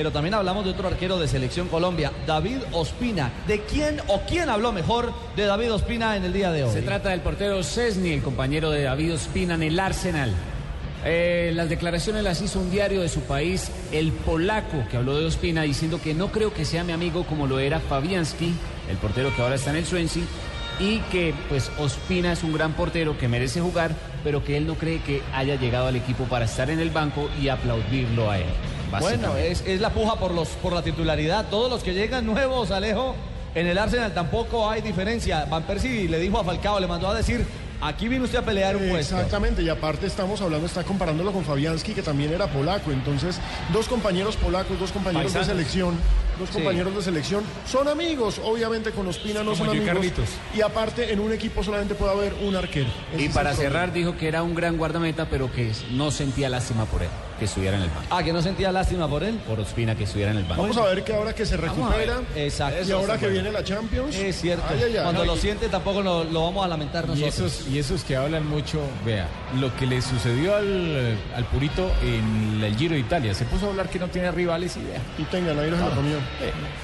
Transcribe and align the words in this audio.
pero 0.00 0.12
también 0.12 0.32
hablamos 0.32 0.64
de 0.64 0.70
otro 0.70 0.88
arquero 0.88 1.18
de 1.18 1.28
Selección 1.28 1.68
Colombia, 1.68 2.10
David 2.26 2.56
Ospina. 2.72 3.30
¿De 3.46 3.60
quién 3.64 4.00
o 4.06 4.22
quién 4.26 4.48
habló 4.48 4.72
mejor 4.72 5.12
de 5.36 5.44
David 5.44 5.74
Ospina 5.74 6.16
en 6.16 6.24
el 6.24 6.32
día 6.32 6.50
de 6.50 6.64
hoy? 6.64 6.72
Se 6.72 6.80
trata 6.80 7.10
del 7.10 7.20
portero 7.20 7.62
Cesny, 7.62 8.14
el 8.14 8.22
compañero 8.22 8.70
de 8.70 8.84
David 8.84 9.12
Ospina 9.12 9.56
en 9.56 9.62
el 9.62 9.78
Arsenal. 9.78 10.32
Eh, 11.04 11.52
las 11.54 11.68
declaraciones 11.68 12.22
las 12.22 12.40
hizo 12.40 12.60
un 12.60 12.70
diario 12.70 13.02
de 13.02 13.10
su 13.10 13.20
país, 13.20 13.70
el 13.92 14.10
polaco, 14.12 14.82
que 14.90 14.96
habló 14.96 15.18
de 15.18 15.26
Ospina, 15.26 15.64
diciendo 15.64 16.00
que 16.02 16.14
no 16.14 16.32
creo 16.32 16.54
que 16.54 16.64
sea 16.64 16.82
mi 16.82 16.94
amigo 16.94 17.26
como 17.26 17.46
lo 17.46 17.58
era 17.58 17.78
Fabianski, 17.78 18.54
el 18.90 18.96
portero 18.96 19.36
que 19.36 19.42
ahora 19.42 19.56
está 19.56 19.68
en 19.68 19.76
el 19.76 19.84
Swansea, 19.84 20.22
y 20.78 21.00
que 21.12 21.34
pues 21.50 21.70
Ospina 21.78 22.32
es 22.32 22.42
un 22.42 22.54
gran 22.54 22.72
portero 22.72 23.18
que 23.18 23.28
merece 23.28 23.60
jugar, 23.60 23.94
pero 24.24 24.42
que 24.42 24.56
él 24.56 24.66
no 24.66 24.76
cree 24.76 25.02
que 25.02 25.20
haya 25.34 25.56
llegado 25.56 25.88
al 25.88 25.96
equipo 25.96 26.24
para 26.24 26.46
estar 26.46 26.70
en 26.70 26.80
el 26.80 26.88
banco 26.88 27.28
y 27.38 27.50
aplaudirlo 27.50 28.30
a 28.30 28.38
él. 28.38 28.46
Bueno, 28.98 29.36
es, 29.36 29.62
es, 29.66 29.80
la 29.80 29.90
puja 29.90 30.16
por, 30.16 30.32
los, 30.32 30.48
por 30.48 30.72
la 30.72 30.82
titularidad. 30.82 31.46
Todos 31.48 31.70
los 31.70 31.82
que 31.82 31.94
llegan 31.94 32.26
nuevos, 32.26 32.70
Alejo, 32.70 33.14
en 33.54 33.66
el 33.66 33.78
Arsenal 33.78 34.12
tampoco 34.12 34.68
hay 34.68 34.82
diferencia. 34.82 35.44
Van 35.44 35.62
Persie 35.62 36.08
le 36.08 36.18
dijo 36.18 36.38
a 36.38 36.44
Falcao, 36.44 36.80
le 36.80 36.86
mandó 36.86 37.08
a 37.08 37.14
decir, 37.14 37.46
Aquí 37.82 38.08
vino 38.08 38.24
usted 38.24 38.38
a 38.38 38.42
pelear 38.42 38.76
un 38.76 38.90
puesto. 38.90 39.16
Exactamente, 39.16 39.62
y 39.62 39.68
aparte 39.70 40.06
estamos 40.06 40.40
hablando, 40.42 40.66
está 40.66 40.84
comparándolo 40.84 41.32
con 41.32 41.44
Fabianski, 41.44 41.94
que 41.94 42.02
también 42.02 42.30
era 42.30 42.46
polaco. 42.46 42.92
Entonces, 42.92 43.40
dos 43.72 43.88
compañeros 43.88 44.36
polacos, 44.36 44.78
dos 44.78 44.92
compañeros 44.92 45.32
de 45.32 45.44
selección, 45.44 45.96
dos 46.40 46.50
compañeros 46.50 46.94
de 46.94 47.02
selección, 47.02 47.44
son 47.66 47.88
amigos. 47.88 48.40
Obviamente 48.42 48.90
con 48.90 49.06
Ospina 49.06 49.42
no 49.42 49.54
son 49.54 49.70
amigos. 49.70 50.06
Y 50.54 50.60
aparte, 50.60 51.12
en 51.12 51.20
un 51.20 51.32
equipo 51.32 51.62
solamente 51.62 51.94
puede 51.94 52.12
haber 52.12 52.34
un 52.42 52.56
arquero. 52.56 52.88
y 53.16 53.28
para 53.28 53.54
cerrar, 53.54 53.92
dijo 53.92 54.16
que 54.16 54.28
era 54.28 54.42
un 54.42 54.54
gran 54.54 54.76
guardameta, 54.76 55.28
pero 55.28 55.52
que 55.52 55.72
no 55.92 56.10
sentía 56.10 56.48
lástima 56.48 56.84
por 56.86 57.02
él, 57.02 57.08
que 57.38 57.44
estuviera 57.44 57.76
en 57.76 57.84
el 57.84 57.88
banco. 57.90 58.06
Ah, 58.10 58.22
que 58.22 58.32
no 58.32 58.42
sentía 58.42 58.72
lástima 58.72 59.08
por 59.08 59.22
él. 59.22 59.38
Por 59.46 59.60
Ospina, 59.60 59.94
que 59.94 60.04
estuviera 60.04 60.32
en 60.32 60.38
el 60.38 60.44
banco. 60.44 60.62
Vamos 60.62 60.76
a 60.76 60.84
ver 60.86 61.04
que 61.04 61.14
ahora 61.14 61.34
que 61.34 61.46
se 61.46 61.56
recupera. 61.56 62.20
Exacto. 62.34 62.88
Y 62.88 62.90
ahora 62.90 63.18
que 63.18 63.28
viene 63.28 63.52
la 63.52 63.62
Champions. 63.62 64.16
Es 64.16 64.40
cierto. 64.40 64.64
Cuando 65.02 65.24
lo 65.24 65.36
siente, 65.36 65.68
tampoco 65.68 66.02
lo, 66.02 66.24
lo, 66.24 66.44
vamos 66.44 66.64
a 66.64 66.68
lamentar 66.68 67.06
nosotros 67.06 67.66
y 67.70 67.78
esos 67.78 68.04
que 68.04 68.16
hablan 68.16 68.46
mucho, 68.46 68.80
vea, 69.04 69.28
lo 69.58 69.74
que 69.76 69.86
le 69.86 70.00
sucedió 70.02 70.56
al, 70.56 71.16
al 71.34 71.44
Purito 71.46 71.90
en 72.02 72.62
el 72.62 72.76
Giro 72.76 72.94
de 72.94 73.00
Italia, 73.00 73.34
se 73.34 73.44
puso 73.44 73.66
a 73.66 73.70
hablar 73.70 73.88
que 73.88 73.98
no 73.98 74.08
tiene 74.08 74.30
rivales 74.30 74.76
y 74.76 74.80
vea. 74.80 75.00
Y 75.18 75.24
tengan, 75.24 75.58
ahí 75.58 75.70
los 75.70 75.80
lo 75.80 75.90
comió. 75.90 76.16
Hey. 76.38 76.80